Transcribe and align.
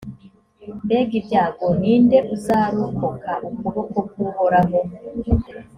mbega 0.83 1.13
ibyago! 1.21 1.65
ni 1.79 1.93
nde 2.03 2.17
uzarokoka 2.35 3.31
ukuboko 3.47 3.97
kw’uhoraho? 4.09 4.77